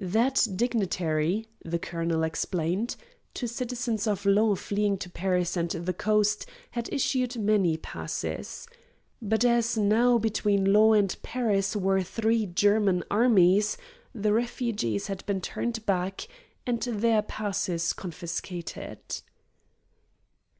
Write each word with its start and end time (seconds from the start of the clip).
That 0.00 0.48
dignitary, 0.56 1.46
the 1.64 1.78
colonel 1.78 2.24
explained, 2.24 2.96
to 3.34 3.46
citizens 3.46 4.08
of 4.08 4.26
Laon 4.26 4.56
fleeing 4.56 4.98
to 4.98 5.08
Paris 5.08 5.56
and 5.56 5.70
the 5.70 5.92
coast 5.92 6.44
had 6.72 6.92
issued 6.92 7.36
many 7.36 7.76
passes. 7.76 8.66
But 9.22 9.44
as 9.44 9.78
now 9.78 10.18
between 10.18 10.72
Laon 10.72 10.96
and 10.98 11.16
Paris 11.22 11.74
there 11.74 11.82
were 11.82 12.02
three 12.02 12.46
German 12.46 13.04
armies, 13.12 13.76
the 14.12 14.32
refugees 14.32 15.06
had 15.06 15.24
been 15.24 15.40
turned 15.40 15.86
back 15.86 16.26
and 16.66 16.82
their 16.82 17.22
passes 17.22 17.92
confiscated. 17.92 18.98